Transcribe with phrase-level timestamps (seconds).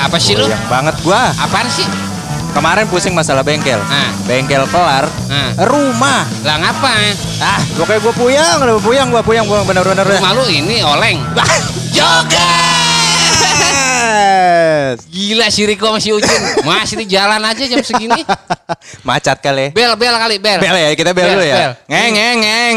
[0.00, 0.48] apa sih lu?
[0.48, 1.32] Yang banget gua.
[1.36, 1.84] Apaan sih?
[2.50, 3.78] Kemarin pusing masalah bengkel.
[3.86, 4.10] Ah.
[4.26, 5.06] Bengkel kelar.
[5.30, 5.54] Ah.
[5.68, 6.26] Rumah.
[6.42, 6.90] Lah ngapa?
[7.38, 10.02] Ah, pokoknya gua puyang, udah puyang, gua puyang, gua bener-bener.
[10.02, 11.18] Rumah lu ini oleng.
[11.90, 12.22] Yes.
[15.12, 16.40] Gila si Riko sama si Ucin.
[16.64, 18.24] Masih di jalan aja jam segini.
[19.06, 19.70] Macet kali.
[19.74, 20.58] Bel, bel kali, bel.
[20.58, 21.54] Bel ya, kita bel Bel, dulu ya.
[21.54, 21.72] bel.
[21.90, 22.76] Ngeng, ngeng, ngeng.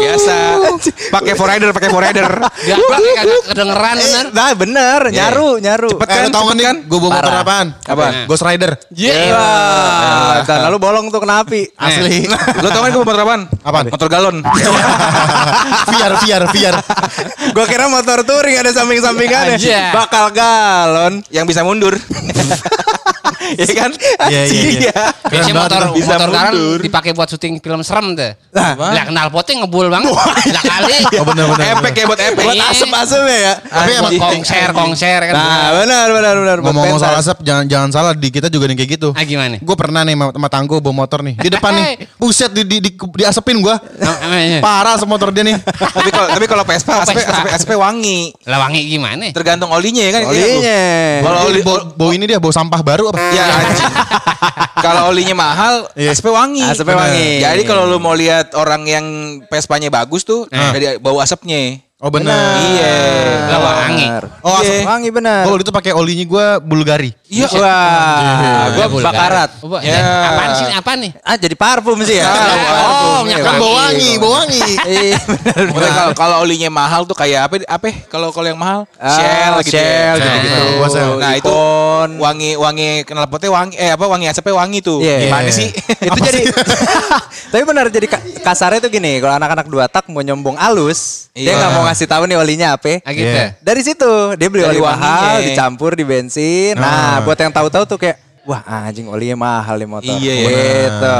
[0.00, 0.49] Biasa.
[0.90, 2.26] Pakai forrider, pakai forrider.
[2.40, 4.24] Gak pakai kagak kedengeran bener.
[4.30, 5.90] Nah bener, nyaru, nyaru.
[5.94, 6.30] Cepet Eh, kan?
[6.30, 6.76] tau kan nih, kan?
[6.84, 7.66] gue bawa motor apaan?
[7.82, 8.04] Apa?
[8.24, 8.72] Ghost Rider.
[8.92, 9.14] Iya.
[9.30, 11.66] Wah, kan lalu bolong tuh kena api.
[11.74, 12.26] Asli.
[12.60, 13.40] Lo tau kan gue motor apaan?
[13.60, 13.86] Apaan?
[13.88, 14.36] Motor galon.
[15.86, 16.76] VR, VR, VR.
[17.50, 19.56] Gua kira motor touring ada samping-sampingannya.
[19.56, 19.90] Aja.
[19.92, 21.14] Bakal galon.
[21.28, 21.94] Yang bisa mundur.
[23.50, 23.90] Iya kan?
[24.26, 24.94] Iya, iya, iya.
[25.22, 26.78] Biasanya Keren motor bisa motor mundur.
[26.80, 28.32] dipakai buat syuting film serem tuh.
[28.50, 28.72] Nah.
[28.76, 30.12] Lah kenal potnya ngebul banget.
[30.46, 30.96] Lah kali.
[31.20, 31.66] Oh bener, bener.
[31.74, 32.42] Efek ya buat efek.
[32.42, 32.66] Buat Iya.
[32.70, 33.54] asap-asapnya ya.
[33.60, 35.34] Tapi buat emang- kongser, kongser kan.
[35.34, 36.56] Nah, benar benar benar.
[36.60, 39.08] Ngomong-ngomong soal asap, jangan jangan salah di kita juga nih kayak gitu.
[39.10, 39.58] Ah gimana?
[39.58, 41.34] Gue pernah nih sama, tanggo bawa motor nih.
[41.36, 41.86] Di depan nih.
[42.20, 43.74] Buset di, di, di, diasepin gue.
[43.98, 44.60] Namanya.
[44.60, 45.56] Parah semotor dia nih.
[45.66, 47.36] tapi kalau tapi kalau Vespa, Oh, SP, Vespa.
[47.36, 48.20] SP, SP wangi.
[48.46, 49.24] Lah wangi gimana?
[49.30, 50.22] Tergantung olinya ya kan.
[50.24, 50.80] Olinya.
[51.20, 51.60] Kalau oli,
[51.90, 53.20] bau ini dia bau sampah baru apa?
[53.34, 53.92] ya anjing.
[54.80, 56.14] kalau olinya mahal, Iya.
[56.14, 56.64] SP wangi.
[56.64, 57.42] Asapnya wangi.
[57.42, 59.06] Jadi kalau lu mau lihat orang yang
[59.46, 61.89] Vespanya bagus tuh, dari bau asapnya.
[62.00, 62.56] Oh benar.
[62.58, 62.96] Iya.
[63.46, 64.06] Lah wangi.
[64.40, 64.72] Oh asap.
[64.72, 64.88] Iya.
[64.88, 65.44] Wangi benar.
[65.44, 67.12] Oh itu pakai olinya gue Bulgari.
[67.28, 67.44] Iya.
[67.52, 69.04] Wah, gua Bulgari.
[69.06, 69.50] bakarat.
[69.60, 70.00] Oh, ba- Ya.
[70.26, 70.66] Apaan sih?
[70.72, 71.12] Apaan nih?
[71.20, 72.24] Ah, jadi parfum sih ya.
[72.24, 73.60] Oh, Parfum, minyak iya, Kan wangi.
[73.60, 74.62] bau wangi, bau wangi.
[74.82, 75.18] Iya,
[75.70, 75.88] benar.
[75.92, 77.54] Kalau kalau olinya mahal tuh kayak apa?
[77.68, 77.86] Apa?
[78.08, 78.88] Kalau kalau yang mahal?
[78.96, 79.76] Ah, Shell gitu.
[79.76, 80.32] Shell ya.
[80.74, 81.12] Gua Shell.
[81.16, 81.52] Nah, itu
[82.16, 84.98] wangi wangi knalpotnya wangi eh apa wangi asapnya wangi tuh.
[84.98, 85.28] Iya.
[85.28, 85.54] Gimana Iya.
[85.54, 85.68] sih?
[86.08, 86.40] itu jadi
[87.52, 91.50] tapi benar jadi ka- kasarnya tuh gini kalau anak-anak dua tak mau nyombong alus dia
[91.50, 91.58] Iya.
[91.58, 93.26] nggak mau ngasih tahu nih olinya apa Ah gitu.
[93.26, 93.58] Iya.
[93.58, 97.22] dari situ dia beli Dari oli mahal dicampur di bensin nah Ah.
[97.22, 100.48] buat yang tahu-tahu tuh kayak wah anjing olinya mahal nih motor Iya, iya.
[100.48, 101.18] gitu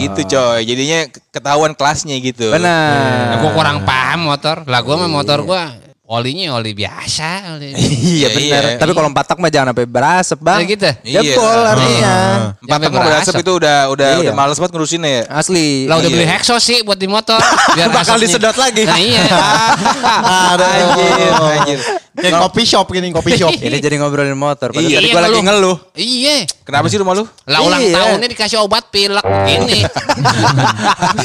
[0.00, 0.60] Itu coy.
[0.62, 2.52] Jadinya ketahuan kelasnya gitu.
[2.52, 4.62] Nah, benar gua kurang paham motor.
[4.64, 5.76] Lah gua mah motor gua
[6.10, 7.54] olinya oli biasa.
[7.54, 7.70] Oli.
[8.18, 8.76] iya benar iya.
[8.76, 10.90] tapi kalau empat tak mah jangan sampai berasap bang Ya gitu?
[11.22, 11.70] jebol Iya.
[11.70, 12.14] artinya
[12.58, 14.20] Empat tak mau berasap itu udah udah Iya.
[14.20, 15.22] udah males banget ngurusinnya ya.
[15.30, 16.16] asli Lah udah Iya.
[16.18, 17.38] beli Hexo sih buat di motor.
[17.78, 18.82] Biar Bakal asapnya- disedot lagi.
[18.84, 19.22] Nah iya.
[20.50, 21.78] Ada Anjir, anjir.
[22.10, 23.54] Kayak kopi shop gini, kopi shop.
[23.54, 24.98] ini jadi ngobrolin motor padahal Iya.
[24.98, 25.46] tadi Iya, gue lagi ngeluh.
[25.46, 26.36] ngeluh Iya.
[26.66, 27.24] Kenapa sih rumah lu?
[27.46, 27.94] Lah ulang Iya.
[27.96, 29.78] tahunnya dikasih obat pilek begini.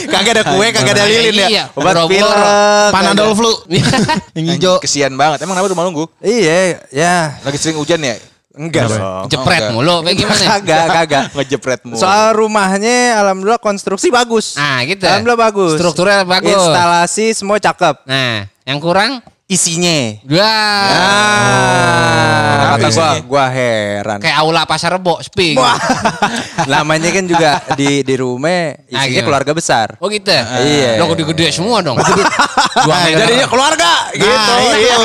[0.07, 2.38] kagak ada kue kagak ada lilin ya Iya, obat pilek
[2.94, 3.51] Panadol flu.
[4.38, 4.75] Yang hijau.
[4.78, 5.40] Kesian banget.
[5.40, 6.06] Emang kenapa rumah lu Gu?
[6.22, 8.16] iya ya Lagi sering hujan ya?
[8.52, 9.74] enggak dong Jepret enggak.
[9.74, 9.96] mulu.
[10.02, 10.44] Kayak gimana?
[10.50, 11.97] kagak kagak Ngejepret mulu.
[11.97, 15.03] soal rumahnya alhamdulillah konstruksi bagus Nah gitu.
[15.03, 16.56] alhamdulillah bagus Strukturnya bagus.
[16.56, 19.19] instalasi semua cakep Nah, yang kurang?
[19.45, 20.41] Isinya Dua.
[21.45, 24.17] Ah, kata gua, gua heran.
[24.17, 25.53] Kayak aula pasar rebo, sping.
[25.53, 25.78] Wah,
[26.72, 29.28] namanya kan juga di di rumah Ah, isinya gimana?
[29.29, 29.88] keluarga besar.
[30.01, 30.33] Oh gitu?
[30.33, 30.97] Iya.
[30.97, 31.94] Lo gede-gede semua dong.
[31.95, 33.22] Dua meter.
[33.22, 34.25] Jadinya keluarga gitu.
[34.25, 34.95] Nah, iya.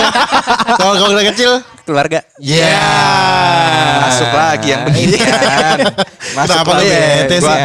[0.72, 1.52] Kalau kalau udah kecil.
[1.84, 2.22] Keluarga.
[2.38, 2.80] Iya.
[4.06, 5.78] Masuk lagi yang beginian.
[6.40, 6.90] Masuk Kenapa lu lagi.
[6.90, 7.58] bete sih?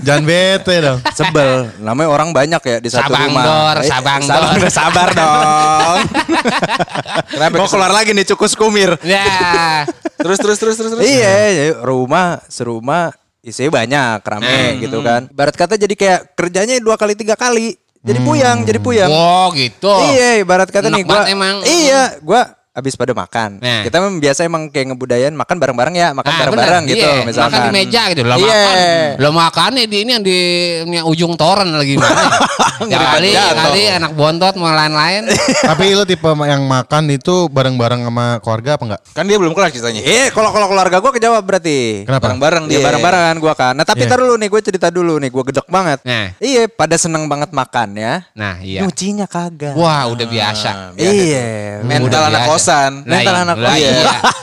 [0.00, 0.98] Jangan bete dong.
[1.10, 1.50] Sebel.
[1.78, 3.44] Namanya orang banyak ya di satu Sabang rumah.
[3.44, 4.60] dor, Eh, sabang sabang dor.
[4.60, 4.70] dor.
[4.70, 5.98] Sabar dong.
[7.30, 8.96] Kenapa Mau keluar lagi nih cukus kumir.
[9.00, 9.84] Ya.
[10.16, 11.02] Terus terus terus terus terus.
[11.02, 15.28] Iya, ya, rumah serumah isinya banyak, rame gitu kan.
[15.30, 17.76] Barat kata jadi kayak kerjanya dua kali tiga kali.
[18.00, 19.08] Jadi puyang, jadi puyang.
[19.08, 19.88] Oh gitu.
[19.88, 21.24] Iya, ibarat kata Enak nih gua.
[21.24, 21.56] emang.
[21.62, 23.62] Iya, gua habis pada makan.
[23.62, 23.86] Nah.
[23.86, 26.90] Kita memang biasa emang kayak ngebudayain makan bareng-bareng ya, makan Ah, bareng-bareng bener.
[26.90, 27.50] gitu Iya, misalkan.
[27.54, 28.20] Makan di meja gitu.
[28.20, 28.42] Lo Iya.
[28.42, 28.76] makan.
[29.22, 30.38] Lo makan nih di ini yang di
[30.82, 32.26] ini yang ujung toren lagi mana.
[33.14, 33.54] kali jatuh.
[33.54, 35.30] kali anak bontot mau lain-lain.
[35.70, 39.00] Tapi lu tipe yang makan itu bareng-bareng sama keluarga apa enggak?
[39.14, 40.02] Kan dia belum kelar ceritanya.
[40.02, 42.02] Iya, kalau kalau keluarga gua kejawab berarti.
[42.02, 42.26] Kenapa?
[42.26, 42.84] Bareng-bareng Iya dia.
[42.84, 43.78] bareng-bareng gua kan.
[43.78, 46.02] Nah tapi tar dulu nih gue cerita dulu nih gue gedek banget.
[46.02, 46.34] Nah.
[46.36, 48.26] Iya pada seneng banget makan ya.
[48.34, 48.82] Nah, iya.
[48.82, 49.78] Nyucinya kagak.
[49.78, 50.98] Wah, udah biasa.
[50.98, 51.78] Iya.
[51.86, 52.63] Mental anak biasa.
[52.64, 52.92] Kosan.
[52.98, 53.42] Lah, Mental iya.
[53.44, 53.76] anak kosan.
[53.76, 53.92] iya.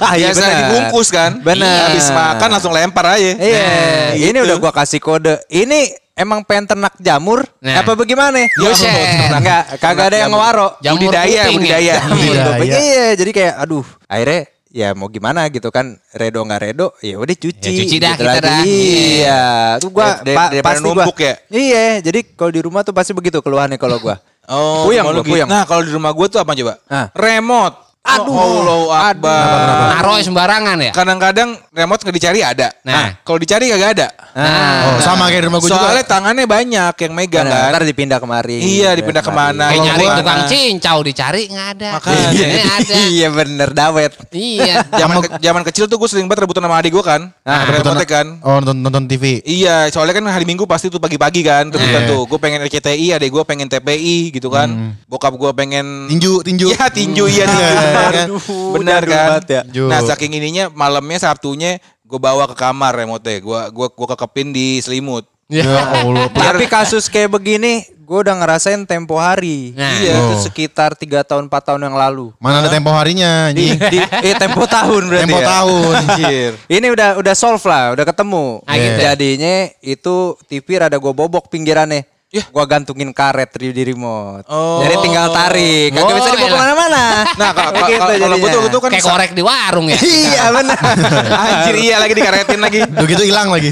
[0.01, 0.57] Ah, iya Biasa benar.
[0.61, 1.31] dibungkus kan.
[1.41, 1.77] Benar.
[1.87, 3.31] Habis makan langsung lempar aja.
[3.33, 3.65] Iya.
[3.65, 4.45] Nah, ini gitu.
[4.45, 5.35] udah gua kasih kode.
[5.47, 5.79] Ini
[6.13, 7.81] emang pengen ternak jamur Nah.
[7.81, 8.45] apa bagaimana?
[8.53, 9.31] Buset.
[9.31, 10.77] Enggak, kagak ada yang ngewaro.
[10.79, 11.43] Jamur budidaya, ya?
[11.49, 11.93] budidaya.
[11.99, 12.69] Jamur Iya, kuping.
[12.69, 12.77] iya.
[12.79, 14.41] Iya, jadi kayak aduh, akhirnya
[14.71, 18.23] ya mau gimana gitu kan redo nggak redo ya udah cuci Ya, cuci dah gitu
[18.23, 18.47] kita lagi.
[18.47, 18.61] dah.
[18.63, 19.43] iya
[19.83, 21.33] tuh gua Dar- pa- pasti gua numpuk ya?
[21.51, 25.47] iya jadi kalau di rumah tuh pasti begitu keluhannya kalau gua Oh, Puyang gua, puyang.
[25.47, 26.73] Nah, kalau di rumah gue tuh apa coba?
[26.85, 27.07] Ah.
[27.13, 27.90] Remote.
[28.01, 29.93] Aduh, Allahu Akbar.
[29.93, 30.89] Naruh sembarangan ya.
[30.89, 32.73] Kadang-kadang remote nggak dicari ada.
[32.81, 32.91] Nah.
[32.91, 34.07] Nah, kalau dicari kagak ada.
[34.31, 35.77] Nah, Oh, sama kayak di rumah gue juga.
[35.77, 37.71] Soalnya tangannya banyak yang megang Benar, kan.
[37.71, 38.57] ntar dipindah kemari.
[38.57, 39.69] Iya, dipindah ke mana.
[39.69, 41.89] kayak nyari gua- tukang cincau dicari nggak ada.
[41.93, 42.47] Makanya.
[42.81, 42.93] Ada.
[43.05, 44.11] Iya bener dawet.
[44.31, 44.75] Iya.
[45.01, 47.21] Zaman ke- zaman kecil tuh gue sering banget rebutan sama adik gue kan.
[47.43, 48.27] Ah, Nah, remote kan.
[48.41, 49.45] Oh nonton, nonton TV.
[49.45, 52.09] Iya, soalnya kan hari Minggu pasti tuh pagi-pagi kan, rebutan Iya.
[52.09, 52.21] tuh.
[52.25, 54.97] Gue pengen RCTI, adek gue pengen TPI gitu kan.
[55.05, 56.65] Bokap gue pengen Tinju, tinju.
[56.67, 57.67] Iya tinju iya tinju.
[57.93, 58.41] Aduh,
[58.75, 59.41] benar kan.
[59.43, 59.61] ya.
[59.85, 64.79] Nah saking ininya malamnya Sabtunya gue bawa ke kamar remote Gue gua gua kekepin di
[64.79, 65.23] selimut.
[65.47, 65.67] Ya
[65.99, 66.31] Allah.
[66.31, 69.75] Tapi kasus kayak begini, gue udah ngerasain tempo hari.
[69.75, 69.99] Nah.
[69.99, 72.31] Iya, itu sekitar 3 tahun 4 tahun yang lalu.
[72.39, 73.79] Mana ada tempo harinya Di, anjing.
[73.91, 75.47] di eh tempo tahun berarti Tempo ya.
[75.51, 75.93] tahun.
[76.07, 76.51] Anjir.
[76.71, 78.63] Ini udah udah solve lah, udah ketemu.
[78.63, 79.11] Ah, gitu ya?
[79.11, 80.15] Jadinya itu
[80.47, 82.07] TV rada gue bobok pinggirannya.
[82.31, 82.47] Yah.
[82.47, 84.47] Gua gantungin karet di, di remote.
[84.47, 84.79] Oh.
[84.79, 85.91] Jadi tinggal tarik.
[85.91, 86.47] Kagak Oh, bisa dibawa elah.
[86.47, 87.03] ke mana-mana.
[87.35, 88.55] Nah kalau gitu kalau kalau gue jadinya.
[88.55, 89.99] tuh, tuh kan Kayak korek di warung ya.
[90.23, 90.79] Iya benar.
[91.43, 92.79] Anjir iya lagi dikaretin lagi.
[92.87, 93.69] Udah gitu hilang lagi.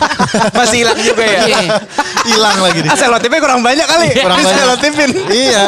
[0.58, 1.40] Masih hilang juga ya.
[1.46, 1.60] Iya.
[2.26, 2.90] Hilang lagi dia.
[2.90, 4.06] Ah, selotipnya kurang banyak kali.
[4.18, 4.58] Kurang banyak.
[4.58, 5.10] Selotipin.
[5.30, 5.62] Iya.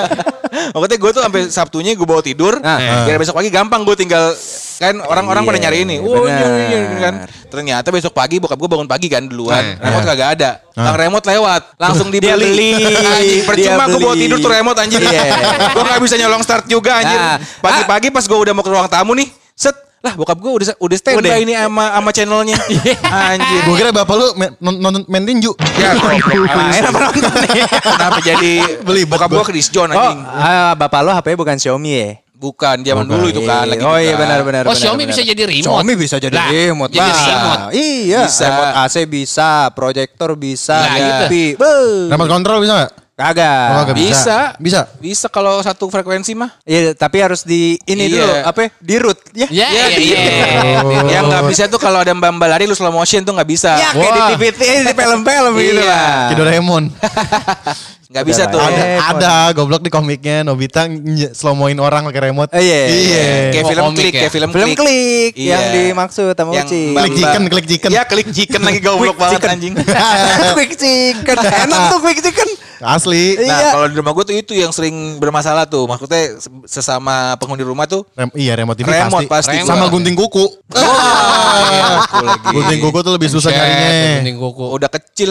[0.75, 2.59] Pokoknya gue tuh sampai Sabtunya gue bawa tidur.
[2.59, 3.07] Nah.
[3.07, 4.35] Biar besok pagi gampang gue tinggal
[4.75, 5.97] kan orang-orang Iya, pada nyari ini.
[6.03, 6.51] Oh iya, benar.
[6.51, 7.15] iya, iya, kan.
[7.55, 9.79] Ternyata besok pagi bokap gue bangun pagi kan duluan.
[9.79, 9.87] Nah.
[9.87, 10.51] Remote kagak ada.
[10.75, 12.51] Bang remote lewat, langsung Dia dibeli.
[12.51, 12.71] beli.
[13.15, 14.23] Anjing, percuma gue bawa beli.
[14.27, 15.01] tidur tuh remote anjing.
[15.01, 15.23] Iya.
[15.75, 17.15] gue gak bisa nyolong start juga anjir.
[17.15, 17.39] Nah.
[17.63, 19.73] Pagi-pagi pas gue udah mau ke ruang tamu nih, set
[20.05, 21.37] lah bokap gue udah udah standby Udah.
[21.41, 22.59] ini sama sama channelnya.
[23.33, 23.61] anjir.
[23.65, 24.27] Gue kira bapak lu
[24.61, 25.55] nonton main tinju.
[25.81, 25.97] Ya.
[25.97, 27.65] Main apa nonton nih?
[27.65, 28.53] Kenapa jadi
[28.85, 30.21] Beli bokap gue ke Disjon Oh, anjing?
[30.27, 32.09] ah, bapak lo HP bukan Xiaomi ya?
[32.45, 34.63] Bukan, zaman dulu itu kan lagi oh iya benar benar.
[34.69, 35.17] Oh benar, Xiaomi benar.
[35.17, 35.65] bisa jadi remote.
[35.65, 36.93] Xiaomi bisa jadi remote.
[36.93, 37.63] Jadi Bah, remote.
[37.73, 38.21] Iya.
[38.29, 38.45] Bisa.
[38.45, 41.25] Remote AC bisa, proyektor bisa, Lah, gitu.
[41.25, 41.35] TV.
[41.57, 42.13] Beuh.
[42.13, 43.04] Remote control bisa nggak?
[43.15, 43.67] Kagak.
[43.71, 44.39] Oh, kagak Bisa.
[44.59, 44.81] Bisa.
[44.99, 46.51] Bisa kalau satu frekuensi mah.
[46.63, 48.15] Iya, tapi harus di ini Iya.
[48.19, 48.59] dulu apa?
[48.61, 48.69] ya?
[48.77, 49.47] Di root ya.
[49.47, 50.19] Ya, Ya, iya, di- iya.
[50.83, 50.91] Oh.
[51.07, 53.71] Yang nggak bisa tuh kalau ada mbak mbak lari lu slow motion tuh nggak bisa.
[53.73, 54.29] Ya kayak di Wah.
[54.35, 54.43] TV
[54.83, 55.87] di film-film gitu Iya.
[55.87, 56.11] lah.
[56.27, 56.85] Kayak Doraemon.
[58.05, 58.63] Nggak bisa tuh.
[58.63, 60.87] ada, Eh, ada goblok di komiknya Nobita
[61.35, 62.47] slow moin orang pakai remote.
[62.53, 62.81] Iya.
[62.87, 63.25] Iya.
[63.51, 64.21] Kayak Oh, film komik klik, ya?
[64.21, 65.51] kayak film, Film klik Iya.
[65.51, 66.83] yang dimaksud sama Yang Uci.
[66.95, 67.91] Klik chicken, klik chicken.
[67.91, 69.75] Iya, klik chicken lagi goblok banget anjing.
[70.55, 71.37] quick chicken.
[71.43, 72.49] Enak tuh quick chicken.
[72.83, 73.39] Asli.
[73.39, 73.47] Iya.
[73.47, 75.87] Nah, kalau di rumah gue tuh itu yang sering bermasalah tuh.
[75.87, 79.59] Maksudnya sesama penghuni rumah tuh Rem- iya remote TV Remote pasti.
[79.61, 79.69] pasti.
[79.69, 79.93] Sama Remote.
[79.99, 80.45] gunting kuku.
[80.73, 82.47] aku lagi.
[82.57, 83.89] gunting kuku tuh lebih susah nyarinya.
[84.19, 84.65] gunting kuku.
[84.75, 85.31] udah kecil.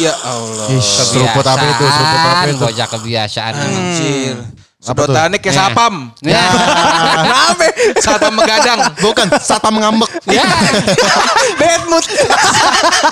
[0.00, 0.66] Ya Allah.
[0.72, 1.84] Ih, seruput apa itu?
[1.84, 2.56] Seruput apa itu?
[2.64, 3.52] Bocah kebiasaan.
[3.52, 4.36] Anjir.
[4.82, 5.58] Sedotannya kayak Eh.
[5.62, 5.94] sapam.
[6.20, 6.42] Ya.
[7.16, 7.64] Kenapa?
[8.04, 8.78] Sapam megadang.
[8.98, 10.10] Bukan, satpam ngambek.
[10.26, 10.42] Ya.
[11.60, 12.02] Bad mood.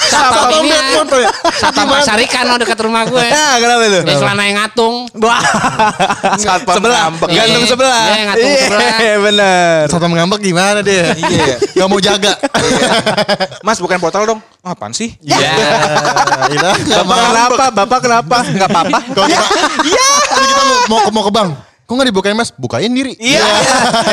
[0.02, 0.68] Satpam ini.
[0.68, 1.30] bad mood tuh ya.
[1.54, 3.22] Satpam pasar ikan lo dekat rumah gue.
[3.22, 4.00] Ya, kenapa itu?
[4.02, 4.94] Di celana yang ngatung.
[5.16, 5.38] Wah.
[6.42, 6.98] Satpam sebelah.
[7.06, 7.28] ngambek.
[7.30, 7.70] Gantung Iya.
[7.70, 8.02] sebelah.
[8.04, 8.90] Iya, gantung sebelah.
[8.98, 9.80] Iya, bener.
[9.86, 11.14] Satpam ngambek gimana dia?
[11.14, 11.54] Iya.
[11.72, 12.32] Gak mau jaga.
[13.62, 14.40] Mas bukan portal dong.
[14.60, 15.14] Oh, apaan sih?
[15.20, 15.38] Ya.
[15.38, 16.70] Iya.
[16.74, 17.64] Gak Bapak kenapa?
[17.72, 18.36] Bapak kenapa?
[18.44, 18.98] Enggak apa-apa.
[19.06, 19.44] Kalau kita,
[20.26, 21.50] Kalau kita mau, mau, ke- mau ke bank.
[21.90, 22.54] Kok gak dibukain mas?
[22.54, 23.18] Bukain diri.
[23.18, 23.42] Iya.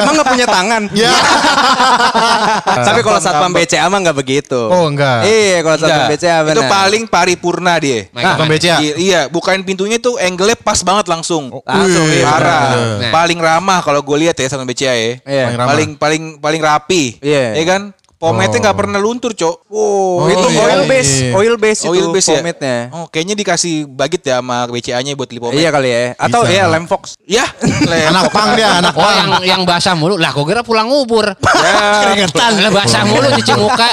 [0.02, 0.90] Emang nggak punya tangan?
[0.90, 1.14] Iya.
[2.90, 4.58] Tapi kalau satpam BCA mah nggak begitu.
[4.58, 5.30] Oh enggak.
[5.30, 6.10] Iya, kalau satpam.
[6.10, 6.54] BCA benar.
[6.58, 8.10] Itu paling paripurna dia.
[8.10, 8.76] Nah, Satpam BCA.
[8.82, 11.54] I- Iya, bukain pintunya tuh angle-nya pas banget langsung.
[11.62, 12.62] Langsung, Wih, iya, Parah.
[12.98, 13.12] bener.
[13.14, 15.12] Paling ramah kalau gue lihat ya sama BCA ya.
[15.22, 15.44] Iya.
[15.46, 15.70] Paling ramah.
[15.70, 17.04] Paling paling paling rapi.
[17.22, 17.54] Iya.
[17.54, 17.82] Ya kan?
[18.18, 19.70] Pomade-nya nggak pernah luntur, Cok.
[19.70, 20.62] Oh, Oh, itu iya.
[20.66, 22.42] oil base, oil base itu Oil base ya?
[22.42, 22.78] pomade-nya.
[22.90, 25.62] Oh, kayaknya dikasih budget ya sama BCA-nya buat beli pomade.
[25.62, 26.02] Iya kali ya.
[26.18, 26.58] Atau Bisa.
[26.58, 27.14] ya lem fox.
[27.24, 27.46] Ya,
[28.10, 29.14] Anak pang dia, anak Oh pang.
[29.14, 30.18] yang yang basah mulu.
[30.18, 31.30] Lah kok kira pulang ngubur.
[31.58, 32.58] Ya, Keringetan.
[32.58, 33.88] Lah basah mulu cuci muka.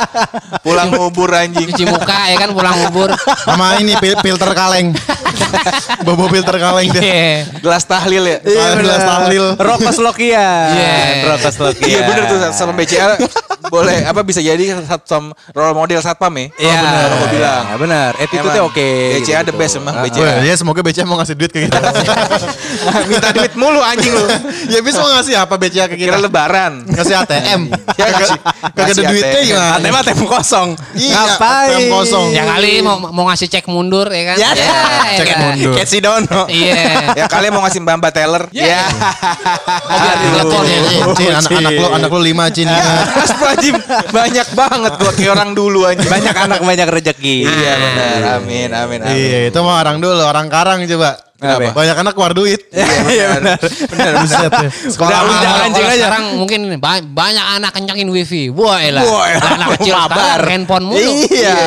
[0.60, 1.68] pulang ngubur anjing.
[1.68, 3.12] Cuci muka ya kan pulang ngubur.
[3.44, 4.96] Sama ini filter kaleng.
[6.06, 7.02] Bobo filter kaleng dia.
[7.02, 7.32] Iya.
[7.58, 8.38] Gelas tahlil ya.
[8.42, 9.44] Iya, gelas tahlil.
[9.56, 10.48] Rokos Lokia.
[10.70, 10.94] Iya.
[11.28, 11.86] Rokos Lokia.
[11.86, 13.16] Iya bener tuh sama BCA
[13.64, 16.46] boleh apa bisa jadi satpam role model satpam ya?
[16.54, 17.08] Iya, bener.
[17.10, 17.62] Aku bilang.
[17.64, 18.10] Ya, benar.
[18.14, 18.88] Attitude-nya oke.
[19.18, 19.58] BCA the gitu.
[19.58, 20.20] best emang Ah, BCA.
[20.20, 21.78] Wah, ya semoga BCA mau ngasih duit ke kita.
[23.10, 24.26] Minta duit mulu anjing lu.
[24.72, 26.22] ya bisa mau ngasih apa BCA ke Kira kita?
[26.22, 26.72] lebaran.
[26.86, 27.60] Ngasih ATM.
[27.94, 28.40] Ya, Kagak ngasih-
[28.74, 29.46] kagak ada duitnya ATM.
[29.48, 29.70] gimana?
[29.74, 30.68] Katanya mah tem kosong.
[30.94, 31.70] Iya, Ngapain?
[31.70, 32.26] tem kosong.
[32.30, 34.36] Ya kali mau mau ngasih cek mundur ya kan.
[34.36, 34.50] Ya,
[35.24, 35.44] ya cek kan?
[35.56, 35.74] mundur.
[35.74, 36.42] Kayak si Dono.
[36.46, 36.84] Iya.
[37.24, 38.44] Ya kalian mau ngasih mbak mbak teller?
[38.52, 38.84] Ya.
[38.84, 40.78] Oh, biar telepon ya.
[41.14, 42.68] Cin, anak, anak lo, anak lo lima Cin.
[43.18, 43.74] Mas Prajim
[44.10, 46.10] banyak banget gua kayak orang dulu anjing.
[46.10, 47.36] Banyak anak banyak rezeki.
[47.46, 48.18] Iya benar.
[48.42, 49.14] Amin amin amin.
[49.14, 51.16] Iya, itu mah orang dulu, orang karang coba.
[51.44, 51.70] Kenapa?
[51.76, 52.60] Banyak anak keluar duit.
[53.04, 53.58] Iya benar.
[53.60, 54.12] Benar.
[54.24, 54.70] Buset ya.
[54.88, 55.96] Sekolah Udah, anjing aja.
[56.08, 56.60] sekarang mungkin
[57.12, 58.48] banyak anak kencangin wifi.
[58.48, 59.04] Wah elah.
[59.38, 60.98] Anak kecil sekarang handphone mulu.
[61.28, 61.58] Iya.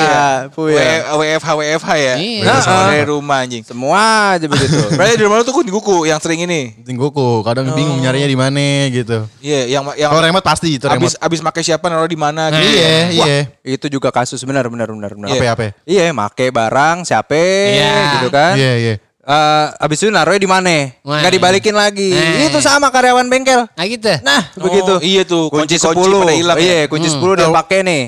[0.51, 2.13] W- WFH WFH ya.
[2.17, 2.43] Iya.
[2.43, 2.89] Nah.
[2.89, 3.61] dari rumah anjing.
[3.61, 4.01] Semua
[4.35, 4.75] aja begitu.
[4.97, 6.73] Berarti di rumah lu tuh kuku kuku yang sering ini.
[6.81, 9.27] Tingguku, kadang bingung nyarinya di mana gitu.
[9.39, 11.03] Iya, yang yang Kalau remote pasti itu remote.
[11.05, 12.63] abis abis pakai siapa naruh di mana gitu.
[12.63, 13.39] Iya, iya.
[13.61, 15.27] itu juga kasus benar benar benar benar.
[15.29, 15.63] Apa ya, apa?
[15.63, 15.71] ya?
[15.85, 17.95] Iya, make barang siapa Iya.
[18.19, 18.53] gitu kan.
[18.57, 18.95] Iya, iya.
[19.27, 20.87] Eh, abis itu naruhnya di mana?
[21.03, 22.15] Nggak dibalikin lagi.
[22.15, 22.47] Nah.
[22.47, 23.67] Itu sama karyawan bengkel.
[23.67, 24.07] Nah gitu.
[24.23, 24.93] Nah, Oh, begitu.
[25.03, 26.23] iya tuh, kunci kunci-kunci 10.
[26.23, 26.63] pada hilang ya.
[26.63, 28.03] Iya, kunci 10 dia pakai nih.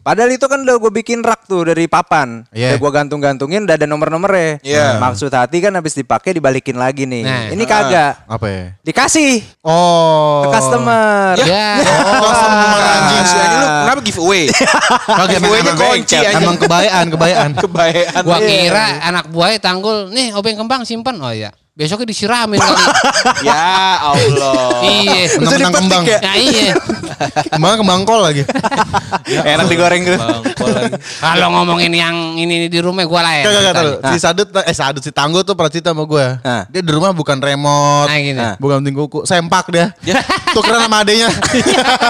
[0.00, 2.48] Padahal itu kan udah gue bikin rak tuh dari papan.
[2.56, 2.72] Iya.
[2.72, 4.64] Udah gue gantung-gantungin udah ada nomor-nomornya.
[4.64, 4.96] Iya.
[4.96, 7.20] Maksud hati kan habis dipakai dibalikin lagi nih.
[7.20, 7.44] Nah.
[7.52, 8.24] Ini kagak.
[8.24, 8.64] Apa ya?
[8.80, 10.48] Dikasih Oh.
[10.48, 11.36] ke customer.
[11.44, 11.68] Ya.
[12.32, 13.20] Customer anjing.
[13.20, 14.44] Anjing, anjing lu kenapa giveaway?
[14.48, 16.40] Kagak emang, Giveaway-nya kunci anjing.
[16.40, 17.50] emang kebayaan, kebayaan.
[17.68, 18.22] Kebayaan.
[18.24, 21.18] Gua kira anak buahnya tanggul, nih obeng kembang simpan.
[21.18, 21.50] Oh iya.
[21.72, 22.76] Besoknya disiramin kali.
[23.48, 23.64] ya
[24.04, 24.84] Allah.
[24.84, 25.24] iya.
[25.40, 26.02] Menang-menang kembang.
[26.04, 26.18] ya?
[26.20, 26.72] Nah iya.
[27.54, 28.42] Kembang kembang kol lagi.
[29.24, 30.18] Enak digoreng gitu.
[30.18, 30.98] Lagi.
[31.16, 33.44] Kalau ngomongin yang ini di rumah gua lah ya.
[33.46, 33.54] Tahu.
[33.54, 34.10] ceritanya.
[34.10, 36.26] Si Sadut eh Sadut si Tangguh tuh pernah cerita sama gue.
[36.42, 38.42] Dia di rumah bukan remote, Nah, gini.
[38.58, 39.94] bukan penting kuku, sempak dia.
[40.56, 41.30] Tukeran sama adenya.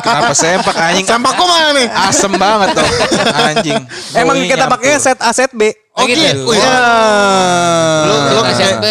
[0.00, 1.04] Kenapa sempak anjing?
[1.06, 1.86] sempak kok mana nih?
[1.92, 2.86] Asem banget tuh
[3.36, 3.80] anjing.
[4.16, 5.70] Emang kita pakai set A set B.
[5.92, 6.24] Oh, gitu.
[6.42, 6.72] Oh, iya.
[8.02, 8.86] Lu lu kayak SMP.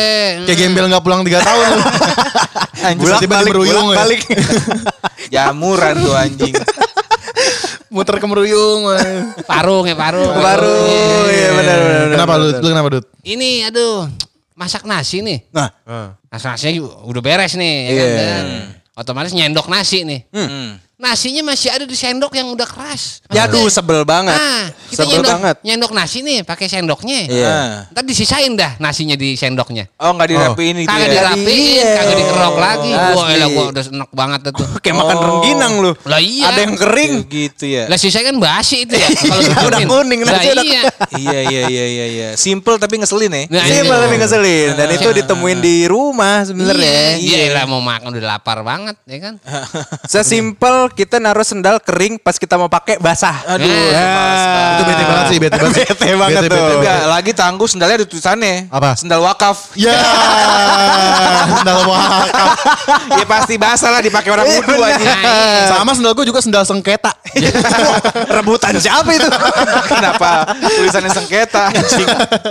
[0.46, 1.84] kayak gembel nggak pulang 3 tahun lu.
[2.82, 3.98] Anjing Tiba-tiba di Meruyung ya.
[4.00, 4.22] balik.
[5.34, 6.54] Jamuran tuh anjing.
[7.90, 8.86] Muter ke Meruyung.
[9.44, 10.30] Parung ya parung.
[10.32, 10.78] Baru
[11.28, 12.08] ya benar benar.
[12.12, 12.48] Kenapa lu?
[12.54, 13.06] Lu kenapa, Dut?
[13.22, 14.06] Ini aduh
[14.54, 15.46] masak nasi nih.
[15.50, 15.70] Nah,
[16.28, 16.72] Masak nasinya
[17.04, 17.76] udah beres nih.
[17.82, 18.18] ya kan, Iya.
[18.18, 18.46] dan
[18.94, 20.26] Otomatis nyendok nasi nih.
[20.30, 20.78] Hmm.
[21.02, 23.26] Nasinya masih ada di sendok yang udah keras.
[23.28, 24.32] ya aduh sebel banget.
[24.32, 25.56] Nah, kita Sebel nyendok, banget.
[25.64, 27.20] nyendok nasi nih pakai sendoknya.
[27.26, 27.50] Iya.
[27.50, 27.70] Ah.
[27.90, 29.90] Ntar disisain dah nasinya di sendoknya.
[29.98, 31.14] Oh nggak dirapiin itu Kagak ya?
[31.34, 31.90] dirapiin, Iya.
[31.98, 32.92] kagak dikerok lagi.
[32.92, 33.34] Wah, Asli.
[33.34, 34.68] elah gua udah enak banget tuh.
[34.84, 35.92] Kayak makan rengginang lu.
[36.06, 36.46] Lah iya.
[36.48, 37.14] Ada yang kering.
[37.26, 37.84] Gitu ya.
[37.90, 39.08] Lah sisanya kan basi itu ya.
[39.26, 40.82] Kalau Iya, udah kuning, Lah nasi udah- iya.
[41.24, 42.30] iya iya iya iya iya.
[42.36, 43.44] Simple tapi ngeselin ya.
[43.50, 43.90] Nah, Sih ini.
[43.90, 47.18] malah ngeselin dan itu ditemuin di rumah sebenarnya.
[47.18, 49.34] Iya, iya lah mau makan udah lapar banget ya kan.
[50.06, 53.36] Sesimpel kita naruh sendal kering pas kita mau pakai basah.
[53.48, 54.74] Aduh, Nah.
[54.74, 55.88] Itu bete banget sih, bete banget.
[55.88, 56.50] Bete banget tuh.
[56.52, 56.74] bete.
[56.78, 58.56] Enggak, lagi tangguh sendalnya ada tulisannya.
[58.68, 58.90] Apa?
[58.94, 59.58] Sendal wakaf.
[59.74, 59.92] Ya,
[61.54, 62.28] sendal wakaf.
[63.12, 64.90] ya pasti basah lah dipakai orang Iya, wudhu benar.
[64.92, 65.10] anjing.
[65.68, 67.12] Sama sendal gue juga sendal sengketa.
[68.38, 69.28] Rebutan siapa itu?
[69.88, 72.08] Kenapa tulisannya sengketa anjing?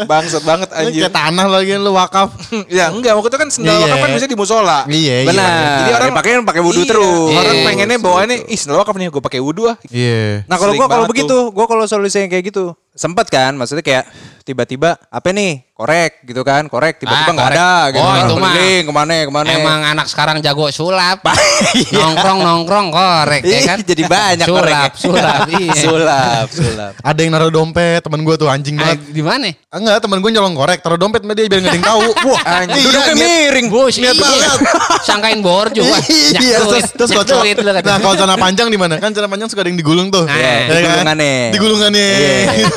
[0.06, 1.02] Bangsat banget anjing.
[1.02, 2.28] Kayak tanah lagi lu wakaf.
[2.68, 3.84] ya enggak, waktu itu kan sendal Iya.
[3.86, 4.78] wakaf kan bisa di musola.
[4.86, 5.28] Iya, iya.
[5.28, 5.50] Benar.
[5.78, 7.28] Jadi orang pakai pakai wudhu Iya, terus.
[7.30, 7.64] Orang Iya.
[7.64, 7.98] pengennya
[8.30, 9.76] bawaannya, ih sendal wakaf nih gue pakai wudhu ah.
[9.90, 10.46] Iya.
[10.46, 14.04] Nah kalau gua kalau begitu, gua kalau solusinya kayak gitu sempet kan, maksudnya kayak
[14.42, 17.56] tiba-tiba apa nih korek gitu kan, korek tiba-tiba Ah, nggak korek.
[17.56, 18.02] ada gitu.
[18.02, 18.52] Oh, itu mah.
[18.52, 19.48] Ke mana ke mana.
[19.48, 21.22] Emang anak sekarang jago sulap.
[21.70, 22.02] Iya.
[22.02, 23.78] nongkrong nongkrong korek ya kan.
[23.80, 25.70] Jadi banyak sulap, sulap, iya.
[25.84, 26.92] sulap, sulap.
[26.98, 28.98] Ada yang naruh dompet, temen gue tuh anjing Ah, banget.
[29.08, 29.48] di mana?
[29.70, 32.02] Ah, Enggak, temen gue nyolong korek, taruh dompet sama dia biar nggak ada yang tahu.
[32.28, 32.82] Wah, anjing.
[32.82, 33.66] Duduknya niat- miring.
[33.70, 34.10] Bos, iya.
[34.10, 34.50] banget.
[35.00, 35.98] Sangkain borju gua.
[36.02, 37.38] Iya, terus, terus kata.
[37.80, 38.98] Nah, kalau celana panjang di mana?
[38.98, 40.26] Kan celana panjang suka ada yang digulung tuh.
[40.26, 40.74] Nah, Ya kan?
[40.74, 41.34] digulungannya.
[41.54, 42.08] Digulungannya.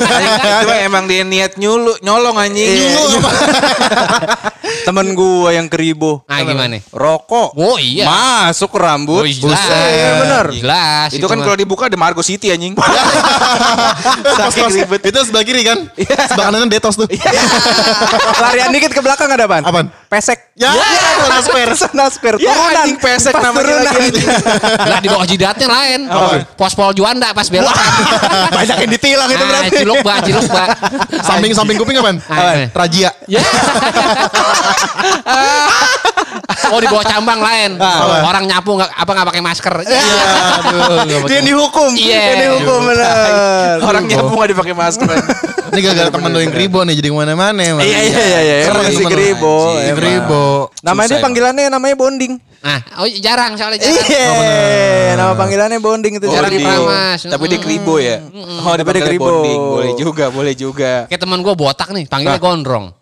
[0.64, 2.70] Cuma emang dia niat nyulu, nyolong anjing.
[2.94, 3.30] Nyulu apa?
[4.86, 6.24] Temen gua yang keribo.
[6.28, 6.76] Ah, gimana?
[6.92, 7.56] Rokok.
[7.56, 8.04] Oh, iya.
[8.04, 9.24] Masuk ke rambut.
[9.24, 9.60] Oh, jelas.
[9.64, 10.46] Iya bener.
[10.52, 11.08] Jelas.
[11.16, 11.44] Itu kan mah.
[11.48, 12.76] kalau dibuka ada Margo City anjing.
[14.74, 15.00] Ribet.
[15.06, 15.78] itu sebelah kiri kan?
[15.96, 17.06] Sebelah kanan detos tuh.
[18.40, 19.62] Larian dikit ke belakang ada apaan?
[19.64, 19.86] Apaan?
[20.10, 20.54] Pesek.
[20.54, 21.72] Ya, celana spare.
[21.74, 22.36] Sana spare.
[22.38, 22.78] Ya, Turunan.
[22.86, 24.28] anjing pesek namanya lagi, anjing.
[24.86, 26.00] Lah di bawah jidatnya lain.
[26.54, 27.74] Pospol Juanda pas belok.
[28.54, 29.76] Banyak yang ditilang itu Ah, berarti.
[29.94, 30.64] Ciluk ba, ciluk ba.
[31.22, 32.18] Samping-samping kuping apaan?
[32.18, 32.66] Apaan?
[32.74, 33.14] Rajia.
[33.30, 33.38] Ya.
[36.72, 37.76] oh di bawah cambang lain.
[38.24, 39.74] Orang nyapu nggak apa nggak pakai masker.
[39.84, 40.00] Iya.
[40.64, 40.98] Aduh.
[41.04, 41.90] nggak Dia dihukum.
[41.94, 42.20] Iya.
[42.20, 43.80] Dia dihukum bener.
[43.84, 45.08] Orang nyapu gak dipakai masker.
[45.74, 47.58] Ini gara-gara temen lo yang kribo nih jadi ke mana-mana.
[47.58, 47.82] emang.
[47.82, 48.56] Iya iya iya iya.
[48.70, 49.12] Keren Emang si emang.
[49.98, 50.70] Gribo.
[50.86, 52.38] Namanya dia panggilannya namanya bonding.
[52.64, 54.08] Nah, oh jarang soalnya jarang.
[54.08, 55.20] Iya.
[55.20, 56.26] Nama panggilannya bonding itu.
[56.30, 57.20] Jarang Jarang di Pramas.
[57.28, 58.22] Tapi dia kribo ya.
[58.64, 59.26] Oh, dia dia kribo.
[59.76, 61.04] Boleh juga, boleh juga.
[61.10, 62.94] Kayak teman gue botak nih, panggilnya gondrong.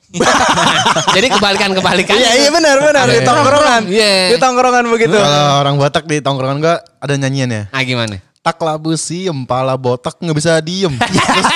[1.13, 2.15] Jadi kebalikan-kebalikan.
[2.15, 3.27] Iya iya benar benar di Iya.
[3.27, 3.83] tongkrongan.
[3.89, 4.13] Iya.
[4.31, 5.17] Di tongkrongan begitu.
[5.17, 7.73] Kalau orang Batak di tongkrongan gua ada nyanyiannya.
[7.73, 8.21] Ah gimana?
[8.43, 10.91] Tak labu siem, pala botak nggak bisa diem.
[10.99, 11.47] Terus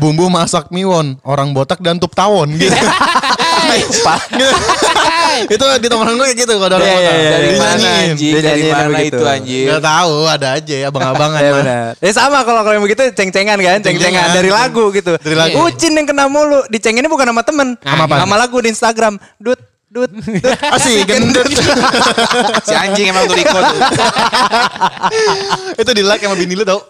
[0.00, 2.72] bumbu masak miwon, orang botak dan tup tawon gitu.
[5.56, 7.04] Itu di tongkrongan gue kayak gitu kalau ada orang Iya, motor.
[7.06, 7.30] iya, iya.
[7.30, 8.10] Dari mana Dinyanyiin.
[8.10, 8.32] anjing?
[8.36, 9.16] Dari mana begitu.
[9.16, 9.64] itu anjing?
[9.66, 11.40] Gak tahu, ada aja ya abang-abangan.
[11.40, 11.88] Iya benar.
[11.98, 15.12] Ya sama kalau kalau yang begitu ceng-cengan kan, ceng-cengan dari lagu gitu.
[15.16, 15.54] Dari lagu.
[15.62, 19.14] Ucin yang kena mulu, dicenginnya bukan sama temen, sama lagu di Instagram.
[19.36, 20.42] Dut, dut, dut.
[20.74, 21.46] Asik, gendut.
[22.66, 23.62] Si anjing emang tuh tuh.
[25.80, 26.82] itu di like sama bini lu tau.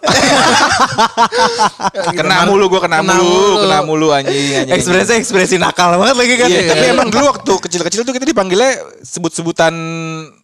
[2.09, 3.55] Kena mulu gua kena, Kena mulu, mulu.
[3.61, 4.73] kena mulu anjing anjing.
[4.73, 6.47] Ekspresi ekspresi nakal banget lagi kan.
[6.49, 8.71] Iya, tapi emang dulu waktu kecil-kecil tuh kita dipanggilnya
[9.05, 9.73] sebut-sebutan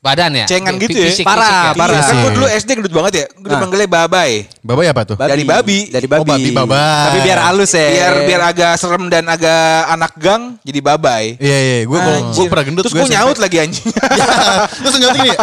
[0.04, 0.46] Badan ya?
[0.46, 1.12] cengan Fisik- gitu ya.
[1.26, 1.80] Parah, ya?
[1.80, 1.98] parah.
[1.98, 2.22] Iya, kan Sih.
[2.22, 3.26] gua dulu SD gendut banget ya.
[3.34, 4.32] Gua dipanggilnya babai.
[4.62, 5.16] Babai apa tuh?
[5.18, 5.90] Dari babi.
[5.90, 6.22] Dari babi.
[6.22, 7.04] Oh, babi babai.
[7.10, 7.88] Tapi biar halus ya.
[7.90, 11.26] Biar biar agak serem dan agak anak gang jadi babai.
[11.42, 12.18] Iya iya, gue gue.
[12.54, 12.84] Pernah gendut.
[12.86, 13.90] Terus gue nyaut lagi anjing.
[14.86, 15.34] Terus nyaut gini.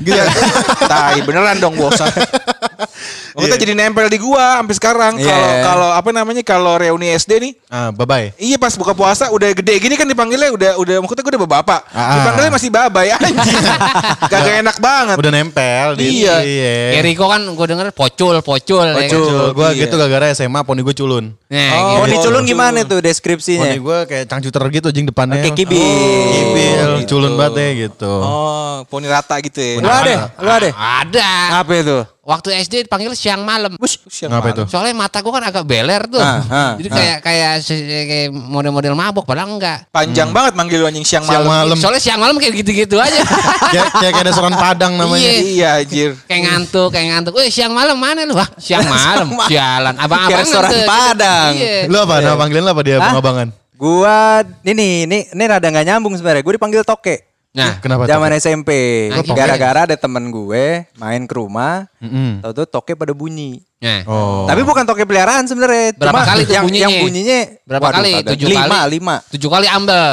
[0.00, 0.26] Gitu ya.
[0.90, 2.08] Tai beneran dong bosan.
[3.42, 5.12] Kita jadi nempel di gua sampai sekarang.
[5.16, 5.26] Iya.
[5.28, 8.36] Kalau kalau apa namanya kalau reuni SD nih Ah, babai.
[8.36, 11.80] Iya pas buka puasa udah gede gini kan dipanggilnya udah udah maksudnya gue udah bapak.
[11.88, 12.20] Ah.
[12.20, 13.56] Dipanggilnya masih babai anjing.
[14.32, 15.16] Kagak enak banget.
[15.16, 16.36] Udah nempel di Iya.
[16.92, 18.84] Ya Riko kan gue denger pocul, pocul.
[18.84, 19.08] ya kan?
[19.08, 19.44] Pocul.
[19.52, 19.80] Gue Iya.
[19.82, 21.32] gitu gara-gara SMA poni gue culun.
[21.48, 22.08] Nah, Oh, gitu.
[22.08, 22.44] di culun Culun.
[22.44, 23.64] gimana tuh deskripsinya?
[23.66, 25.40] Poni gue kayak cangcuter gitu jing depannya.
[25.40, 25.80] Kayak kibil.
[26.32, 27.08] Kibil, Oh, gitu.
[27.10, 28.12] culun banget ya gitu.
[28.12, 29.74] Oh, poni rata gitu ya.
[29.78, 30.14] Lu ada?
[30.36, 30.68] Lu ada?
[30.72, 31.30] Ada.
[31.60, 31.96] Apa itu?
[32.22, 33.74] Waktu SD dipanggil siang malam.
[33.74, 34.62] Ngapa itu?
[34.70, 36.22] Soalnya mata gue kan agak beler tuh.
[36.22, 39.90] Ah, ah, Jadi kayak kayak se- kayak model-model mabok padahal enggak.
[39.90, 41.74] Panjang banget manggil anjing siang, Siang malam.
[41.74, 41.76] malam.
[41.82, 43.26] Soalnya siang malam kayak gitu-gitu aja.
[43.74, 45.18] kayak kayak kayak ada seorang padang namanya.
[45.18, 45.42] Iya.
[45.42, 46.10] Iya anjir.
[46.24, 47.32] kayak ngantuk, kayak ngantuk.
[47.34, 48.38] Wih, siang malam mana lu?
[48.38, 49.26] Wah, siang malam.
[49.50, 49.94] Sialan.
[49.98, 51.52] Abang-abang Kayak restoran Padang.
[51.58, 51.90] Iya.
[51.90, 52.14] Lu apa?
[52.22, 53.48] Nama panggilan lu apa dia abang-abangan?
[53.74, 56.46] Gua ini ini ini rada nggak nyambung sebenarnya.
[56.46, 57.31] Gue dipanggil toke.
[57.52, 58.08] Nah, Kenapa?
[58.08, 58.32] Zaman?
[58.34, 58.70] SMP.
[59.12, 59.20] Nah.
[59.28, 62.40] Gara-gara ada temen gue main ke rumah, Mm-mm.
[62.40, 63.60] tahu tuh toke pada bunyi.
[63.76, 64.00] nah.
[64.08, 64.48] Oh.
[64.48, 65.92] Tapi bukan toke peliharaan sebenarnya.
[65.92, 66.82] Berapa Cuma kali yang, bunyinya?
[66.82, 68.12] Yang bunyinya Berapa waduh, kali?
[68.24, 68.90] Tujuh lima, kali?
[68.90, 69.16] Lima.
[69.28, 70.04] Tujuh kali ambil.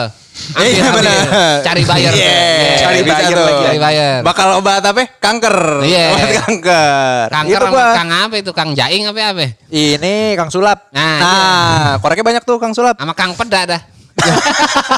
[0.50, 0.96] Ambil, Iya ambil.
[1.00, 1.19] benar.
[1.63, 2.12] Cari bayar.
[2.12, 2.36] Iya.
[2.77, 3.46] Cari Bisa bayar tuh.
[3.48, 3.63] lagi.
[3.63, 4.15] Cari bayar.
[4.19, 5.01] Bakal obat apa?
[5.19, 5.58] Kanker.
[5.84, 6.05] Iya.
[6.12, 7.24] Obat kanker.
[7.29, 7.88] Kanker Itu sama gua.
[7.96, 8.51] Kang apa itu?
[8.51, 9.46] Kang Jaing apa apa?
[9.67, 10.91] Ini Kang Sulap.
[10.91, 13.00] Nah, Nah, koreknya banyak tuh Kang Sulap.
[13.00, 13.81] Sama Kang Peda dah.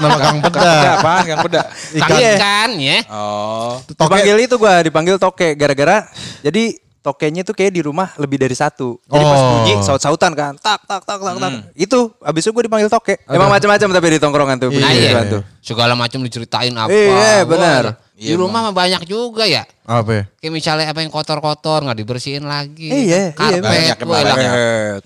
[0.01, 0.91] Nama Kang Peda Peda.
[0.97, 1.61] apaan kan peda?
[2.01, 2.31] Kang Iya.
[2.37, 2.97] ikan ya.
[3.09, 3.77] Oh.
[3.85, 6.07] Dipanggil itu gua, dipanggil toke gara-gara
[6.41, 9.01] jadi tokenya tuh kayak di rumah lebih dari satu.
[9.09, 9.49] Jadi pas Oh.
[9.57, 10.53] bunyi saut-sautan kan.
[10.61, 11.51] Tak tak tak tak tak.
[11.73, 13.17] Itu abis itu gue dipanggil toke.
[13.25, 14.69] Emang macam-macam tapi di tongkrongan tuh.
[14.69, 15.25] Nah, iya.
[15.25, 15.41] tuh.
[15.65, 16.93] Segala macam diceritain apa.
[16.93, 17.83] Iya, benar.
[18.21, 19.65] Di rumah mah banyak juga ya.
[19.81, 20.11] Apa?
[20.13, 20.23] ya?
[20.37, 22.93] Kayak misalnya apa yang kotor-kotor nggak dibersihin lagi.
[22.93, 23.65] Iya, iya, karpet.
[23.65, 24.51] banyak, wah, banyak.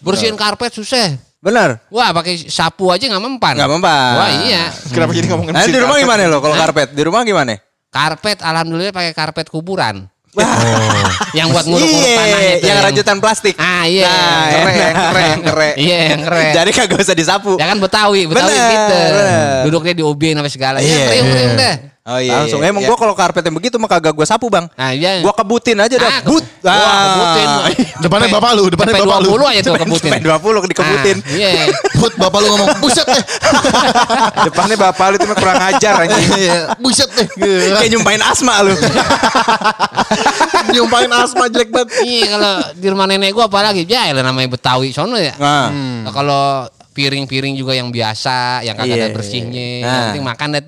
[0.04, 1.16] Bersihin karpet susah.
[1.46, 1.70] Benar.
[1.94, 3.54] Wah, pakai sapu aja nggak mempan.
[3.54, 4.14] Nggak mempan.
[4.18, 4.64] Wah, iya.
[4.90, 6.02] Kenapa jadi ngomongin Nah, di rumah karpet?
[6.02, 6.88] gimana lo kalau karpet?
[6.90, 7.54] Di rumah gimana?
[7.88, 10.10] Karpet alhamdulillah pakai karpet kuburan.
[10.36, 10.44] Oh.
[11.38, 12.66] yang buat nguruk-nguruk tanah Iya, itu.
[12.68, 13.56] yang rajutan plastik.
[13.56, 14.04] Ah, iya.
[14.04, 14.76] Nah, Kere, enak.
[14.76, 15.70] yang kere, yang kere.
[15.80, 16.52] Iya, yang keren.
[16.52, 17.52] Jadi kagak usah disapu.
[17.56, 18.98] Ya kan Betawi, Betawi Bener, gitu.
[19.16, 19.62] bener.
[19.64, 20.78] Duduknya di ubin apa segala.
[20.82, 21.32] Iya, Ya, kriung, iya.
[21.32, 21.76] kriung deh.
[22.06, 22.38] Oh iya.
[22.38, 22.90] Langsung iya, emang iya.
[22.94, 24.70] gua kalau karpet yang begitu mah kagak gua sapu, Bang.
[24.78, 25.26] Nah, iya.
[25.26, 26.22] Gua kebutin aja dah.
[26.22, 26.46] Ah, But.
[26.62, 27.48] Wah, kebutin.
[28.06, 29.30] Depannya bapak lu, depannya bapak lu.
[29.42, 30.12] 20 aja tuh kebutin.
[30.14, 31.18] Sampai 20 dikebutin.
[31.18, 31.50] Ah, Iya.
[31.98, 33.24] Put bapak lu ngomong buset deh.
[34.46, 36.30] Depannya bapak lu itu mah kurang ajar anjing.
[36.38, 37.26] Iya, buset deh.
[37.74, 38.78] Kayak nyumpain asma lu.
[40.78, 41.90] Nyumpain asma jelek banget.
[42.06, 45.34] Iya kalau di rumah nenek gua apalagi ya namanya Betawi sono ya.
[45.42, 45.74] Nah.
[46.06, 49.14] Nah, kalau piring-piring juga yang biasa, yang kagak ada Iya.
[49.14, 49.84] bersihnya, Nah.
[49.84, 50.64] yang penting makan deh.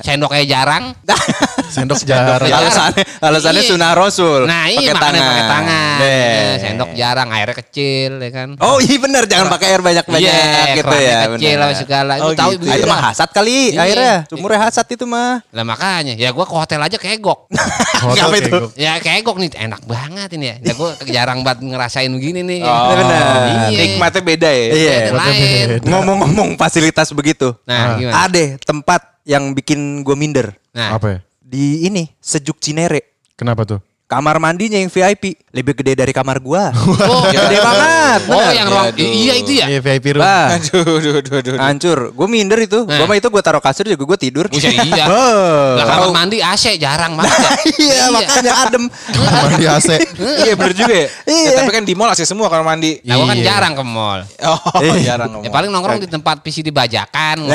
[0.00, 0.84] Sendoknya jarang.
[1.74, 2.42] Sendok jarang.
[2.42, 2.56] Iya.
[2.60, 3.70] alasannya alasannya Iya.
[3.70, 4.40] sunah rasul.
[4.42, 5.98] Nah iya Pakai makannya pakai tangan.
[6.02, 8.48] Eh, Sendok jarang, airnya kecil ya kan.
[8.58, 11.18] Oh iya benar jangan pakai air banyak-banyak Iya, gitu ya.
[11.30, 12.12] kecil apa segala.
[12.16, 12.66] Itu Oh, tahu gitu.
[12.66, 13.80] itu mah hasad kali Iya.
[13.80, 14.14] airnya.
[14.26, 15.42] Sumurnya hasad itu mah.
[15.50, 17.46] Lah makanya, ya gua ke hotel aja kegok.
[18.00, 18.58] Hotel Apa itu?
[18.74, 20.56] ya kegok nih enak banget ini ya.
[20.62, 22.60] Ya gua jarang banget ngerasain begini nih.
[22.64, 23.24] Oh, benar.
[23.68, 23.78] Iya.
[23.78, 24.66] Nikmatnya beda ya.
[24.72, 24.94] Iya.
[25.40, 25.88] Ada lain.
[25.88, 27.56] Ngomong-ngomong fasilitas begitu.
[27.64, 28.14] Nah, gimana?
[28.28, 30.52] Ada tempat yang bikin gue minder.
[30.72, 31.18] Nah, Apa ya?
[31.40, 33.18] Di ini, Sejuk Cinere.
[33.34, 33.80] Kenapa tuh?
[34.10, 36.74] Kamar mandinya yang VIP lebih gede dari kamar gua.
[37.10, 38.20] Oh, gede banget.
[38.26, 38.54] Oh, bener.
[38.54, 38.98] yang ruang Aduh.
[38.98, 39.66] iya itu ya.
[39.66, 40.22] Iya VIP room.
[40.22, 41.52] Bah, Aduh, aduh, aduh, aduh.
[41.56, 41.98] hancur.
[42.10, 42.82] Gue minder itu.
[42.82, 42.98] Nah.
[42.98, 44.44] Gua mah itu gue taruh kasur juga gue tidur.
[44.46, 45.06] Buset, iya.
[45.10, 45.78] Oh.
[45.78, 47.50] Lah kamar mandi AC jarang banget ya.
[47.78, 48.84] Iya, makanya adem.
[49.14, 49.88] Mandi AC.
[50.18, 51.06] Iya bener juga ya.
[51.24, 51.46] Iya.
[51.46, 52.98] Ya, tapi kan di mall AC semua kamar mandi.
[53.00, 53.46] Nah, gua kan Iya.
[53.46, 54.20] jarang ke mall.
[54.42, 55.02] Oh, Iya.
[55.06, 55.46] jarang ngomong.
[55.46, 57.46] Ya paling nongkrong di tempat PC dibajakan.
[57.46, 57.54] Nah,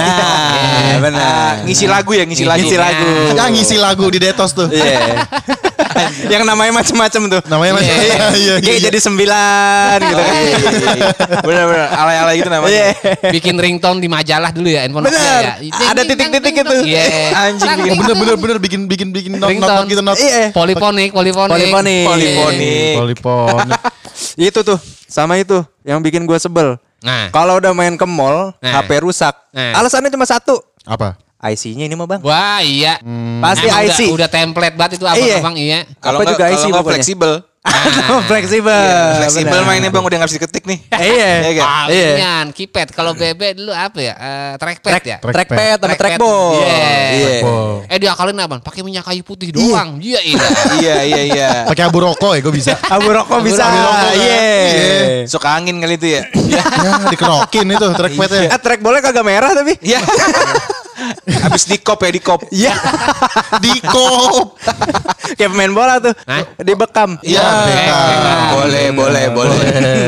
[0.87, 0.97] Iya.
[0.99, 1.19] benar.
[1.19, 2.63] Ah, ngisi lagu ya, ngisi lagu.
[2.63, 3.05] Ngisi lagu.
[3.35, 4.71] Ah ngisi lagu di Detos tuh.
[4.71, 5.27] Iya.
[6.33, 7.41] yang namanya macem-macem tuh.
[7.45, 8.25] Namanya masih Iya.
[8.33, 10.33] iya Kayak jadi sembilan gitu kan.
[11.41, 12.71] Bener-bener alay-alay gitu namanya.
[12.71, 12.87] Iya.
[13.31, 15.57] Bikin ringtone di majalah dulu ya, handphone ya.
[15.87, 16.75] Ada titik-titik itu.
[16.85, 17.05] Iya.
[17.33, 19.85] Anjing Oh, bikin bener bener bener bikin bikin bikin not not, Ringtone.
[19.87, 20.17] gitu not.
[20.17, 20.51] Iya.
[20.51, 21.53] Polifonik, polifonik.
[21.53, 22.05] Polifonik.
[22.05, 22.95] Polifonik.
[22.95, 23.79] Poliponik.
[24.47, 26.75] Itu tuh, sama itu yang bikin gue sebel.
[26.99, 28.79] Nah, Kalau udah main ke mall, Nah.
[28.79, 29.31] HP rusak.
[29.51, 29.75] Nah.
[29.75, 30.59] Alasannya cuma satu.
[30.83, 31.19] Apa?
[31.53, 32.21] IC-nya ini mah bang.
[32.25, 32.97] Wah iya.
[33.41, 33.99] Pasti Emang IC.
[34.09, 35.61] Udah, udah template banget itu abang Iya.
[35.61, 35.79] iya.
[36.01, 36.89] Kalau nggak juga kalau IC pokoknya.
[36.89, 37.33] fleksibel.
[38.29, 39.17] Fleksibel.
[39.17, 39.65] fleksibel benar.
[39.65, 40.79] mah ini bang udah nggak bisa diketik nih.
[41.01, 41.29] Iya.
[41.49, 41.63] Iya?
[41.65, 42.37] Ah, Iya.
[42.53, 42.93] keypad.
[42.93, 44.13] Kalau BB dulu apa ya?
[44.13, 45.17] Eh, trackpad ya.
[45.17, 46.61] Trackpad sama trackball.
[46.61, 46.93] Iya.
[47.09, 47.29] Iya.
[47.89, 49.97] Eh diakalin abang, pakai minyak kayu putih doang.
[49.97, 50.45] Iya iya.
[50.77, 51.49] iya iya iya.
[51.65, 52.73] Pakai abu rokok ya gue bisa.
[52.95, 53.65] Abu rokok bisa.
[54.13, 54.13] Iya.
[54.13, 55.25] Iya.
[55.25, 56.21] Suka angin kali itu ya.
[56.45, 56.61] ya
[57.09, 58.53] dikerokin itu trackpadnya.
[58.53, 59.73] Ah, trackballnya kagak merah tapi.
[59.81, 60.05] Iya.
[61.25, 62.41] Habis di kop ya di kop.
[62.49, 62.73] Iya.
[63.59, 64.55] Di kop.
[65.35, 66.13] Kayak pemain bola tuh.
[66.23, 66.43] Hah?
[66.63, 67.19] Dibekam.
[67.21, 67.43] Iya.
[67.43, 68.09] Bekam.
[68.55, 69.59] Boleh boleh boleh.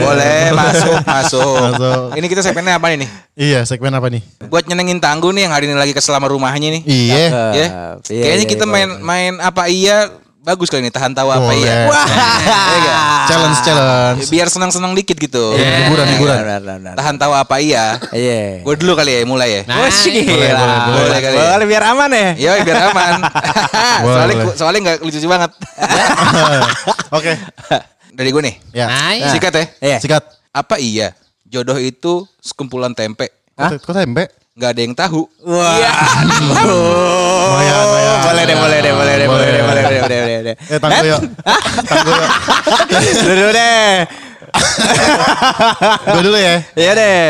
[0.01, 1.57] Boleh masuk masuk.
[1.75, 2.03] Masuk.
[2.15, 3.09] Ini kita segmennya apa nih?
[3.37, 4.23] Iya segmen apa nih?
[4.47, 6.81] Buat nyenengin tangguh nih yang hari ini lagi ke selama rumahnya nih.
[6.87, 7.17] Iya.
[7.17, 7.27] Ya.
[7.53, 7.67] Iya,
[8.01, 10.07] Kayaknya iya, kita boleh, main main apa iya
[10.47, 11.59] bagus kali ini tahan tawa apa Boleh.
[11.59, 11.91] iya.
[11.91, 12.07] Wah.
[12.07, 12.97] Iya?
[13.27, 14.23] Challenge challenge.
[14.31, 15.59] Biar senang-senang dikit gitu.
[15.59, 15.91] Iya.
[15.91, 16.39] Hiburan hiburan.
[16.95, 17.99] Tahan tawa apa iya.
[18.15, 18.63] Iya.
[18.63, 19.61] Gue dulu kali ya mulai ya.
[19.67, 20.23] Nah, gila.
[20.23, 21.47] boleh, boleh, boleh kali ya.
[21.51, 22.29] Boleh biar aman ya.
[22.39, 23.11] Iya biar aman.
[24.07, 24.55] soalnya boleh.
[24.55, 25.51] soalnya nggak lucu banget.
[27.19, 27.31] Oke.
[28.15, 28.55] Dari gue nih.
[28.71, 28.85] Ya.
[29.19, 29.27] Iya.
[29.35, 29.65] Sikat ya.
[29.83, 29.97] Iya.
[29.99, 30.23] Sikat.
[30.55, 31.11] Apa iya
[31.43, 33.35] jodoh itu sekumpulan tempe?
[33.59, 34.31] Kok kok tempe?
[34.57, 35.21] Nggak ada yang tahu.
[35.45, 35.77] Wah.
[36.65, 38.17] Lumayan, lumayan.
[38.25, 40.55] Boleh deh, boleh deh, boleh deh, boleh deh, boleh deh, boleh deh, boleh deh.
[40.57, 41.21] Eh tangguh yuk.
[41.93, 42.29] Tangguh yuk.
[43.37, 43.93] Dulu deh.
[46.09, 46.55] Gue dulu ya.
[46.73, 47.29] Iya deh.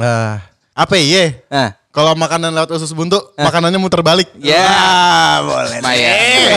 [0.00, 0.40] Ah,
[0.72, 1.36] apa iya?
[1.52, 1.76] Nah.
[1.92, 4.32] Kalau makanan lewat usus buntu, makanannya muter balik.
[4.40, 4.64] Ya.
[5.44, 5.76] boleh.
[5.76, 6.56] Lumayan.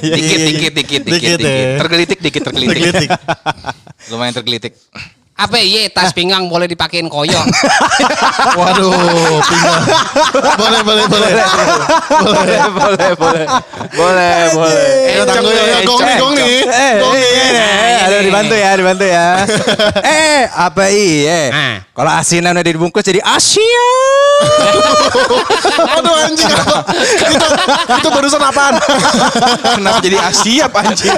[0.00, 1.44] Dikit, dikit, dikit, dikit, Dikit dikit.
[1.44, 1.76] ya.
[1.84, 2.42] Tergelitik, dikit.
[2.48, 3.12] Tergelitik.
[4.08, 4.72] Lumayan tergelitik.
[5.34, 7.34] Apa iya tas pinggang boleh dipakein koyo?
[8.58, 8.94] Waduh,
[9.42, 9.82] pinggang.
[10.54, 11.30] Boleh, boleh, boleh.
[12.22, 13.46] Boleh, boleh, boleh.
[13.98, 14.86] Boleh, boleh.
[15.10, 15.26] Eh, yuk.
[15.90, 16.54] Gong nih, gong nih.
[16.62, 17.26] Eh, Gong nih.
[17.34, 17.98] iya deh.
[18.06, 19.26] Aduh, dibantu ya, dibantu ya.
[20.22, 21.40] eh, apa iya?
[21.50, 21.74] Ah.
[21.90, 23.88] Kalau asinan udah dibungkus jadi Asia.
[25.98, 26.78] Aduh anjing apa?
[27.30, 27.46] itu,
[28.02, 28.74] itu barusan apaan?
[29.78, 31.14] Kenapa jadi Asia anjing?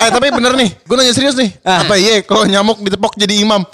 [0.00, 1.52] eh tapi bener nih, gue nanya serius nih.
[1.60, 2.80] Apa iya kalau nyamuk
[3.14, 3.62] jadi imam?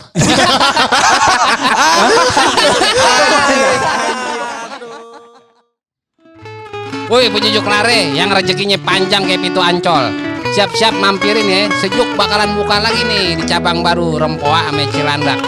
[7.12, 10.08] Woi penjujuk lare yang rezekinya panjang kayak pintu ancol.
[10.52, 15.40] Siap-siap mampirin ya, sejuk bakalan buka lagi nih di cabang baru Rempoa sama Cilandak.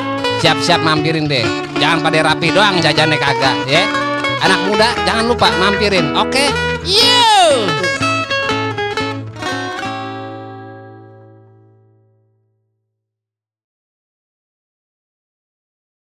[0.45, 1.45] Siap-siap mampirin deh.
[1.81, 3.81] Jangan pada rapi doang jajannya kagak ya.
[4.45, 6.13] Anak muda jangan lupa mampirin.
[6.13, 6.53] Oke?
[6.85, 7.94] Yo!